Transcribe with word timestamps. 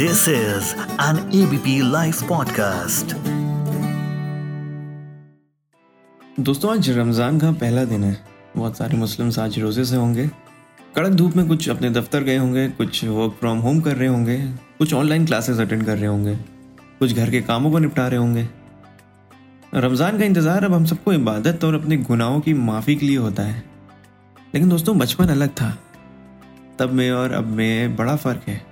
This 0.00 0.28
is 0.28 0.68
an 0.98 1.16
ABP 1.30 1.72
Life 1.82 2.20
podcast. 2.28 3.12
दोस्तों, 6.40 6.72
आज 6.72 6.90
रमज़ान 6.90 7.38
का 7.38 7.52
पहला 7.52 7.84
दिन 7.84 8.04
है। 8.04 8.24
बहुत 8.56 8.76
सारे 8.76 8.96
मुस्लिम्स 8.96 9.38
आज 9.38 9.58
रोज़े 9.58 9.84
से 9.84 9.96
होंगे। 9.96 10.30
कड़क 10.96 11.10
धूप 11.10 11.36
में 11.36 11.48
कुछ 11.48 11.68
अपने 11.68 11.90
दफ्तर 11.90 12.22
गए 12.22 12.36
होंगे, 12.36 12.68
कुछ 12.68 13.04
वर्क 13.04 13.32
फ्रॉम 13.32 13.58
होम 13.58 13.80
कर 13.80 13.96
रहे 13.96 14.08
होंगे, 14.08 14.38
कुछ 14.78 14.94
ऑनलाइन 14.94 15.26
क्लासेस 15.26 15.58
अटेंड 15.58 15.86
कर 15.86 15.98
रहे 15.98 16.06
होंगे, 16.06 16.36
कुछ 16.98 17.16
घर 17.16 17.30
के 17.30 17.40
कामों 17.40 17.70
को 17.70 17.78
निपटा 17.78 18.08
रहे 18.08 18.18
होंगे। 18.18 18.48
रमज़ान 19.74 20.18
का 20.18 20.24
इंतज़ार 20.24 20.64
अब 20.64 20.74
हम 20.74 20.84
सबको 20.84 21.12
इबादत 21.12 21.64
और 21.64 21.74
अपने 21.74 21.96
गुनाहों 21.96 22.40
की 22.40 22.54
माफ़ी 22.54 22.96
के 22.96 23.06
लिए 23.06 23.16
होता 23.16 23.42
है। 23.42 23.64
लेकिन 24.54 24.68
दोस्तों, 24.68 24.98
बचपन 24.98 25.24
अलग 25.24 25.48
था। 25.48 25.78
तब 26.78 26.90
में 26.90 27.10
और 27.10 27.32
अब 27.32 27.44
में 27.44 27.96
बड़ा 27.96 28.16
फ़र्क 28.16 28.42
है। 28.48 28.69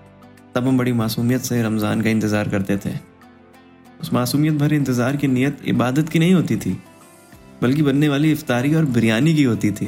तब 0.59 0.69
हम 0.69 0.79
बड़ी 0.79 0.93
मासूमियत 0.95 1.41
से 1.43 1.63
रमज़ान 1.63 2.01
का 2.03 2.11
इंतज़ार 2.11 2.49
करते 2.49 2.77
थे। 2.77 2.91
उस 4.01 4.13
मासूमियत 4.13 4.55
भरे 4.55 4.77
इंतज़ार 4.77 5.17
की 5.17 5.27
नीयत 5.29 5.59
इबादत 5.65 6.09
की 6.09 6.19
नहीं 6.19 6.35
होती 6.35 6.57
थी, 6.57 6.73
बल्कि 7.63 7.83
बनने 7.83 8.09
वाली 8.09 8.33
इफ्तारी 8.33 8.75
और 8.75 8.85
बिरयानी 8.87 9.35
की 9.35 9.43
होती 9.43 9.71
थी। 9.73 9.87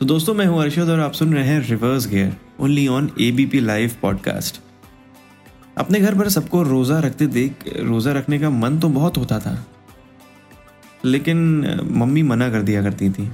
तो 0.00 0.06
दोस्तों, 0.06 0.34
मैं 0.34 0.46
हूँ 0.46 0.60
अरशद 0.62 0.88
और 0.88 1.00
आप 1.00 1.12
सुन 1.12 1.32
रहे 1.34 1.44
हैं 1.44 1.60
reverse 1.68 2.08
gear 2.08 2.36
only 2.60 2.86
on 2.88 3.10
A 3.20 3.30
B 3.32 3.46
P 3.46 3.60
live 3.60 3.96
podcast 4.02 4.60
अपने 5.78 6.00
घर 6.00 6.18
पर 6.18 6.28
सबको 6.28 6.62
रोज़ा 6.64 7.00
रखते 7.00 7.26
देख, 7.28 7.64
रोज़ा 7.78 8.12
रखने 8.12 8.38
का 8.38 8.50
मन 8.52 8.78
तो 8.78 8.88
बहुत 8.90 9.18
होता 9.18 9.38
था, 9.40 9.56
लेकिन 11.04 11.82
मम्मी 11.92 12.22
मना 12.24 12.50
कर 12.50 12.62
दिया 12.62 12.82
करती 12.82 13.10
थी। 13.10 13.30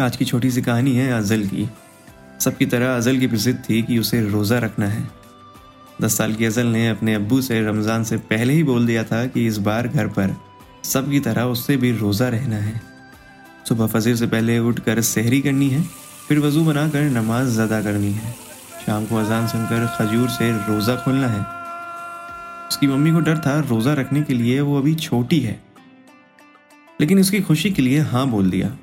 आज 0.00 0.16
की 0.16 0.24
छोटी 0.24 0.50
सी 0.50 0.62
कहानी 0.62 0.96
है 0.96 1.10
अजल 1.12 1.46
की। 1.46 1.68
सबकी 2.44 2.66
तरह 2.66 2.96
अजल 2.96 3.18
की 3.18 3.26
भी 3.26 3.52
थी 3.52 3.82
कि 3.82 3.98
उसे 3.98 4.20
रोज़ा 4.28 4.58
रखना 4.58 4.86
है। 4.86 5.08
दस 6.02 6.16
साल 6.18 6.34
की 6.34 6.44
अजल 6.44 6.66
ने 6.66 6.88
अपने 6.88 7.14
अब्बू 7.14 7.40
से 7.40 7.60
रमज़ान 7.60 8.04
से 8.04 8.16
पहले 8.16 8.52
ही 8.52 8.62
बोल 8.62 8.86
दिया 8.86 9.04
था 9.04 9.26
कि 9.26 9.46
इस 9.46 9.58
बार 9.58 9.88
घर 9.88 10.06
पर 10.08 10.34
सबकी 10.84 11.20
तरह 11.20 11.42
उससे 11.44 11.76
भी 11.76 11.92
रोज़ा 11.92 12.28
रहना 12.28 12.56
है। 12.56 12.80
सुबह 13.68 13.86
फजर 13.86 14.14
से 14.16 14.26
पहले 14.26 14.58
उठकर 14.58 15.00
सहरी 15.00 15.40
करनी 15.40 15.68
है, 15.68 15.82
फिर 16.28 16.38
वज़ू 16.38 16.64
बनाकर 16.64 17.02
नमाज़ 17.02 17.60
अदा 17.60 17.82
करनी 17.82 18.12
है। 18.12 18.34
शाम 18.86 19.06
को 19.06 19.16
अजान 19.16 19.46
सुनकर 19.46 19.86
खजूर 19.98 20.28
से 20.28 20.50
रोज़ा 20.52 20.96
खोलना 20.96 21.28
है। 21.28 21.40
उसकी 22.68 22.86
मम्मी 22.86 23.12
को 23.12 23.20
डर 23.20 23.38
था, 23.38 23.58
रोज़ा 23.60 23.92
रखने 23.92 24.22
के 24.22 24.34
लिए 24.34 24.60
वो 24.60 24.78
अभी 24.78 24.94
छोटी 24.94 25.40
है। 25.40 25.60
लेकिन 27.00 27.20
उसकी 27.20 27.40
खुशी 27.40 27.70
के 27.70 27.82
लिए 27.82 28.00
हाँ 28.00 28.28
बोल 28.28 28.50
दिया। 28.50 28.76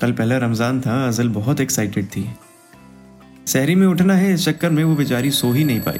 कल 0.00 0.12
पहला 0.12 0.36
रमज़ान 0.36 0.80
था, 0.80 1.06
अजल 1.08 1.28
बहुत 1.28 1.60
एक्साइटेड 1.60 2.06
थी। 2.06 2.28
सहरी 3.46 3.74
में 3.74 3.86
उठना 3.86 4.14
है, 4.14 4.32
इस 4.34 4.44
चक्कर 4.44 4.70
में 4.70 4.82
वो 4.84 4.94
बेचारी 4.96 5.30
सो 5.30 5.50
ही 5.52 5.64
नहीं 5.64 5.80
पाई। 5.80 5.98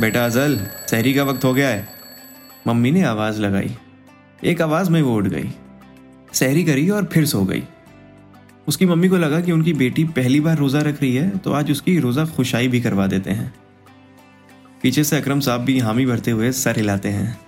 बेटा 0.00 0.24
अजल 0.24 0.58
सहरी 0.90 1.12
का 1.14 1.22
वक्त 1.22 1.44
हो 1.44 1.52
गया 1.54 1.68
है। 1.68 1.88
मम्मी 2.66 2.90
ने 2.90 3.02
आवाज़ 3.02 3.40
लगाई। 3.40 3.70
एक 4.44 4.62
आवाज़ 4.62 4.90
में 4.90 5.00
वो 5.02 5.14
उठ 5.16 5.26
गई। 5.26 5.50
सहरी 6.32 6.64
करी 6.64 6.88
और 6.90 7.04
फिर 7.04 7.26
सो 7.26 7.42
गई। 7.44 7.62
उसकी 8.68 8.86
मम्मी 8.86 9.08
को 9.08 9.16
लगा 9.16 9.40
कि 9.40 9.52
उनकी 9.52 9.72
बेटी 9.72 10.04
पहली 10.04 10.40
बार 10.40 10.56
रोज़ा 10.58 10.80
रख 10.80 11.00
रही 11.02 11.14
है 11.14 11.28
तो 11.38 11.52
आज 11.52 11.70
उसकी 11.70 11.98
रोज़ा 11.98 12.24
खुशाई 12.26 12.68
भी 12.68 12.80
करवा 12.80 13.06
देते 13.06 13.30
हैं। 13.30 13.52
पीछे 14.82 15.04
से 15.04 15.16
अकरम 15.16 15.40
साहब 15.40 15.60
भी 15.60 15.78
हामी 15.78 16.06
भरते 16.06 16.30
हुए 16.30 16.50
सर 16.52 16.76
हिलाते 16.76 17.08
हैं। 17.08 17.38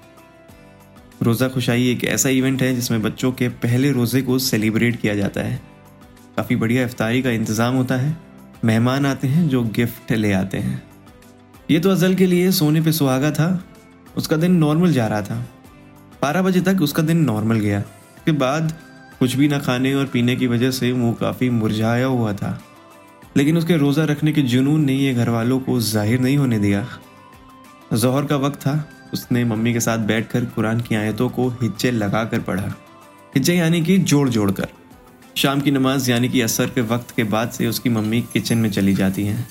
रोज़ा 1.23 1.49
खुशाई 1.49 1.91
एक 1.91 2.05
ऐसा 2.05 2.29
इवेंट 2.29 2.63
है, 2.63 2.75
जिसमें 2.75 3.03
बच्चों 3.03 3.33
के 3.33 3.49
पहले 3.49 3.91
रोज़े 3.93 4.23
को 4.23 4.39
सेलिब्रेट 4.39 5.01
किया 5.01 5.15
जाता 5.15 5.41
है। 5.41 5.61
काफ़ी 6.37 6.57
बढ़िया 6.57 6.85
इफ्तारी 6.85 7.23
का 7.23 7.31
इंतज़ाम 7.31 7.75
होता 7.75 7.97
है। 7.97 8.17
मेहमान 8.65 9.07
आते 9.07 9.29
हैं 9.29 9.49
जो 9.49 9.63
गिफ्ट 9.63 10.13
ले 10.13 10.33
आते 10.33 10.59
हैं। 10.59 10.83
ये 11.71 11.81
तो 11.81 11.91
अजल 11.91 12.15
के 12.15 12.27
लिए 12.27 12.51
सोने 12.53 12.81
पे 12.81 12.93
सुहागा 12.93 13.31
था। 13.31 13.65
उसका 14.17 14.37
दिन 14.37 14.53
नॉर्मल 14.53 14.93
जा 14.93 15.07
रहा 15.07 15.23
था। 15.23 15.37
बारह 16.23 16.43
बजे 16.43 16.61
तक 16.61 16.81
उसका 16.83 17.03
दिन 17.03 17.19
नॉर्मल 17.19 17.57
गया। 17.57 17.79
उसके 17.81 18.33
बाद 18.33 18.73
कुछ 19.19 19.35
भी 19.35 19.49
ना 19.49 19.59
खाने 19.59 19.95
और 19.95 20.07
पीने 20.07 20.37
की 20.37 20.47
वजह 20.47 20.71
से 20.71 20.93
वो 20.93 21.13
काफ़ी 21.13 21.51
मुरझाया 21.51 22.07
हुआ 22.07 22.33
था। 22.33 22.59
लेकिन 23.37 23.59
उसके 23.59 23.77
रोज़ा 23.77 24.05
रखने 24.05 24.33
के 24.33 24.43
जुनून 24.43 24.85
ने 24.85 24.93
ये 24.93 25.15
घर 25.15 25.29
वालों 25.29 25.61
को 25.61 25.81
ज़ाहिर 25.81 26.21
नहीं 26.21 26.37
होने 26.37 26.59
दिया। 26.59 26.87
जहर 27.93 28.25
का 28.25 28.37
वक्त 28.37 28.61
था। 28.61 28.85
उसने 29.15 29.45
मम्मी 29.45 29.73
के 29.73 29.81
साथ 29.81 29.99
बैठकर 29.99 30.45
कुरान 30.45 30.81
की 30.81 30.95
आयतों 30.95 31.29
को 31.29 31.49
हिज्जे 31.49 31.91
लगा 31.91 32.25
कर 32.25 32.41
पढ़ा। 32.41 32.73
हिज्जे 33.35 33.55
यानी 33.55 33.83
कि 33.83 33.99
जोड़ 33.99 34.29
जोड़ 34.29 34.51
कर 34.51 34.69
शाम 35.39 35.61
की 35.61 35.71
नमाज़, 35.71 36.11
यानी 36.11 36.29
कि 36.29 36.41
असर 36.41 36.71
के 36.71 36.81
वक्त 36.83 37.11
के 37.17 37.25
बाद 37.25 37.51
से 37.51 37.67
उसकी 37.67 37.89
मम्मी 37.89 38.21
किचन 38.33 38.59
में 38.59 38.71
चली 38.71 38.95
जाती 38.95 39.25
हैं, 39.25 39.47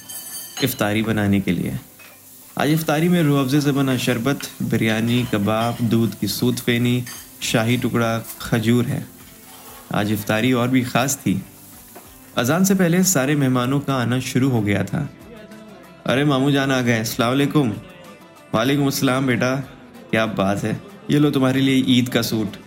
इफ्तारी 0.63 1.03
बनाने 1.03 1.39
के 1.41 1.51
लिए। 1.51 1.77
आज 2.57 2.69
इफ्तारी 2.69 3.09
में 3.09 3.21
रूअफ़े 3.23 3.61
से 3.61 3.71
बना 3.71 3.95
शरबत, 3.97 4.39
बिरयानी, 4.63 5.21
कबाब, 5.33 5.77
दूध 5.83 6.15
की 6.15 6.27
सूत 6.27 6.59
फेनी, 6.59 7.03
शाही 7.41 7.77
टुकड़ा, 7.77 8.17
खजूर 8.41 8.85
है। 8.85 9.05
आज 9.93 10.11
इफ्तारी 10.11 10.51
और 10.53 10.67
भी 10.67 10.81
ख़ास 10.83 11.15
थी। 11.17 11.41
अजान 12.37 12.63
से 12.63 12.75
पहले 12.75 13.03
सारे 13.05 13.35
मेहमानों 13.35 13.79
का 13.79 13.95
आना 13.95 14.19
शुरू 14.25 14.49
हो 14.49 14.61
गया 14.61 14.83
था। 14.83 15.07
अरे 16.05 16.25
मामू 16.25 16.51
जान 16.51 16.71
आ 16.71 16.81
गए 16.81 16.99
अलैक्म 16.99 17.73
वालेकुम। 18.53 18.87
अस्सलाम 18.87 19.27
बेटा, 19.27 19.55
क्या 20.11 20.25
बात 20.35 20.63
है। 20.63 20.79
ये 21.11 21.19
लो 21.19 21.31
तुम्हारे 21.31 21.61
लिए 21.61 21.83
ईद 21.89 22.09
का 22.09 22.21
सूट। 22.21 22.57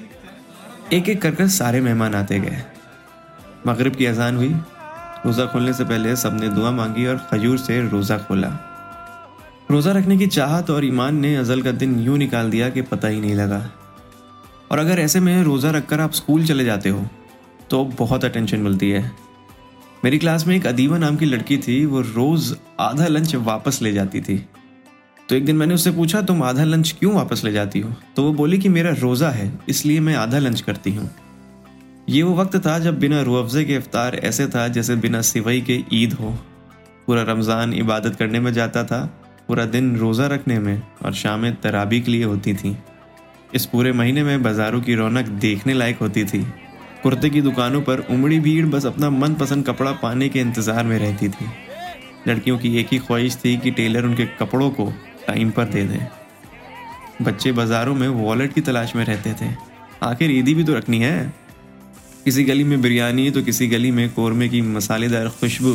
एक 0.92 1.08
एक 1.08 1.22
कर 1.22 1.34
कर 1.34 1.48
सारे 1.50 1.81
मेहमान 1.81 2.14
आते 2.14 2.41
गए। 2.41 2.62
मगरिब 3.66 3.94
की 3.94 4.06
अजान 4.06 4.37
हुई। 4.37 4.48
रोज़ा 5.26 5.47
खोलने 5.47 5.72
से 5.72 5.84
पहले 5.84 6.15
सबने 6.16 6.48
दुआ 6.48 6.71
मांगी 6.71 7.06
और 7.06 7.16
खजूर 7.31 7.59
से 7.59 7.81
रोज़ा 7.88 8.19
खोला। 8.19 8.48
रोज़ा 9.71 9.93
रखने 9.93 10.16
की 10.19 10.26
चाहत 10.28 10.71
और 10.71 10.84
ईमान 10.84 11.16
ने 11.16 11.34
अजल 11.37 11.62
का 11.62 11.72
दिन 11.72 11.99
यूँ 12.00 12.19
निकाल 12.19 12.50
दिया 12.50 12.69
कि 12.70 12.82
पता 12.82 13.09
ही 13.09 13.20
नहीं 13.20 13.34
लगा। 13.34 13.62
और 14.70 14.78
अगर 14.78 14.99
ऐसे 14.99 15.20
में 15.20 15.43
रोज़ा 15.43 15.70
रखकर 15.70 16.00
आप 16.00 16.12
स्कूल 16.12 16.47
चले 16.47 16.65
जाते 16.65 16.88
हो 16.88 17.06
तो 17.70 17.84
बहुत 17.99 18.25
अटेंशन 18.25 18.60
मिलती 18.60 18.91
है। 18.91 19.10
मेरी 20.04 20.19
क्लास 20.19 20.47
में 20.47 20.54
एक 20.56 20.66
अदीवा 20.66 20.99
नाम 20.99 21.16
की 21.16 21.26
लड़की 21.26 21.59
थी, 21.59 21.84
वो 21.87 22.00
रोज़ 22.00 22.54
आधा 22.81 23.06
लंच 23.06 23.34
वापस 23.37 23.82
ले 23.82 23.93
जाती 23.93 24.20
थी। 24.20 24.38
तो 25.28 25.34
एक 25.37 25.44
दिन 25.44 25.56
मैंने 25.56 25.75
उससे 25.75 25.91
पूछा, 25.91 26.20
तुम 26.22 26.43
आधा 26.43 26.65
लंच 26.65 26.94
क्यों 26.99 27.15
वापस 27.15 27.44
ले 27.44 27.53
जाती 27.53 27.81
हो? 27.81 27.93
तो 28.16 28.22
वो 28.22 28.32
बोली 28.32 28.59
कि 28.59 28.69
मेरा 28.69 28.91
रोज़ा 28.93 29.31
है, 29.31 29.53
इसलिए 29.69 30.00
मैं 30.00 30.15
आधा 30.16 30.38
लंच 30.38 30.60
करती 30.60 30.94
हूँ। 30.94 31.10
ये 32.10 32.22
वो 32.22 32.34
वक्त 32.34 32.56
था 32.56 32.78
जब 32.78 32.98
बिना 32.98 33.21
रुअफ़े 33.22 33.65
के 33.65 33.75
इफ्तार 33.75 34.15
ऐसे 34.16 34.47
था 34.47 34.66
जैसे 34.69 34.94
बिना 34.97 35.21
सिवई 35.22 35.60
के 35.60 35.78
ईद 35.93 36.12
हो। 36.12 36.31
पूरा 37.06 37.22
रमज़ान 37.22 37.72
इबादत 37.75 38.16
करने 38.16 38.41
में 38.41 38.53
जाता 38.53 38.82
था, 38.84 38.98
पूरा 39.48 39.65
दिन 39.65 39.94
रोज़ा 39.97 40.26
रखने 40.26 40.59
में 40.59 40.82
और 41.04 41.12
शामें 41.15 41.54
तराबी 41.56 42.00
के 42.00 42.10
लिए 42.10 42.25
होती 42.25 42.54
थी। 42.54 42.76
इस 43.54 43.66
पूरे 43.66 43.93
महीने 43.93 44.22
में 44.22 44.43
बाज़ारों 44.43 44.81
की 44.81 44.94
रौनक 44.94 45.28
देखने 45.41 45.75
लायक 45.75 45.99
होती 45.99 46.25
थी। 46.25 46.43
कुर्ते 47.03 47.31
की 47.31 47.41
दुकानों 47.43 47.81
पर 47.81 48.00
उमड़ी 48.10 48.38
भीड़ 48.41 48.66
बस 48.66 48.87
अपना 48.87 49.10
मनपसंद 49.10 49.66
कपड़ा 49.66 49.93
पाने 49.93 50.28
के 50.28 50.41
इंतज़ार 50.41 50.84
में 50.84 50.99
रहती 50.99 51.28
थी। 51.28 51.47
लड़कियों 52.28 52.59
की 52.59 52.76
एक 52.78 52.88
ही 52.93 52.99
ख्वाहिश 52.99 53.37
थी 53.37 53.56
कि 53.56 53.70
टेलर 53.70 54.04
उनके 54.04 54.26
कपड़ों 54.41 54.70
को 54.70 54.93
टाइम 55.26 55.50
पर 55.50 55.65
दे 55.66 55.84
दें। 55.84 56.06
बच्चे 57.22 57.53
बाज़ारों 57.53 57.94
में 57.94 58.09
वॉलेट 58.09 58.53
की 58.53 58.60
तलाश 58.60 58.97
में 58.97 59.04
रहते 59.04 59.34
थे। 59.34 59.54
आखिर 60.03 60.31
ईदी 60.31 60.54
भी 60.54 60.65
तो 60.65 60.75
रखनी 60.75 60.99
है। 60.99 61.32
किसी 62.25 62.44
गली 62.44 62.64
में 62.64 62.81
बिरयानी 62.82 63.31
तो 63.31 63.42
किसी 63.42 63.66
गली 63.66 63.91
में 63.91 64.08
कौरमे 64.14 64.48
की 64.48 64.60
मसालेदार 64.62 65.28
खुशबू 65.41 65.72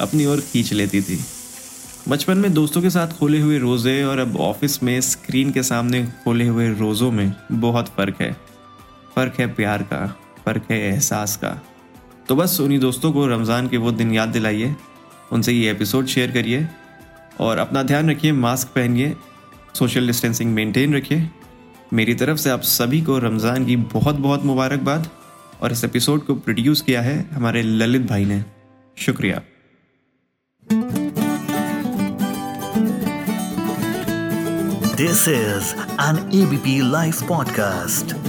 अपनी 0.00 0.26
ओर 0.26 0.40
खींच 0.42 0.72
लेती 0.72 1.00
थी। 1.02 1.18
बचपन 2.08 2.38
में 2.38 2.52
दोस्तों 2.54 2.82
के 2.82 2.90
साथ 2.90 3.08
खोले 3.18 3.40
हुए 3.40 3.58
रोज़े 3.58 4.02
और 4.04 4.18
अब 4.18 4.36
ऑफ़िस 4.36 4.82
में 4.82 5.00
स्क्रीन 5.00 5.50
के 5.52 5.62
सामने 5.62 6.02
खोले 6.24 6.46
हुए 6.46 6.68
रोज़ों 6.70 7.10
में 7.10 7.32
बहुत 7.52 7.88
फ़र्क 7.88 8.20
है। 8.20 8.32
फ़र्क 9.16 9.40
है 9.40 9.46
प्यार 9.54 9.82
का, 9.82 10.06
फ़र्क 10.44 10.70
है 10.70 10.80
एहसास 10.82 11.36
का। 11.36 11.60
तो 12.28 12.36
बस 12.36 12.58
उन्हीं 12.60 12.78
दोस्तों 12.80 13.12
को 13.12 13.26
रमज़ान 13.26 13.68
के 13.68 13.76
वो 13.76 13.92
दिन 13.92 14.12
याद 14.12 14.28
दिलाइए, 14.28 14.74
उनसे 15.32 15.52
ये 15.52 15.70
एपिसोड 15.70 16.06
शेयर 16.06 16.30
करिए 16.30 16.66
और 17.40 17.58
अपना 17.58 17.82
ध्यान 17.82 18.10
रखिए, 18.10 18.32
मास्क 18.32 18.68
पहनिए, 18.68 19.14
सोशल 19.74 20.06
डिस्टेंसिंग 20.06 20.54
मेंटेन 20.54 20.94
रखिए। 20.96 21.28
मेरी 21.92 22.14
तरफ़ 22.14 22.38
से 22.38 22.50
आप 22.50 22.62
सभी 22.62 23.00
को 23.02 23.18
रमज़ान 23.20 23.66
की 23.66 23.76
बहुत 23.76 24.16
बहुत 24.16 24.44
मुबारकबाद। 24.44 25.10
और 25.62 25.72
इस 25.72 25.84
एपिसोड 25.84 26.26
को 26.26 26.34
प्रोड्यूस 26.34 26.80
किया 26.80 27.02
है 27.02 27.30
हमारे 27.32 27.62
ललित 27.62 28.02
भाई 28.02 28.24
ने। 28.24 28.44
शुक्रिया। 28.98 29.42
This 34.96 35.28
is 35.28 35.74
an 35.80 36.30
ABP 36.34 36.90
live 36.90 37.14
podcast 37.28 38.21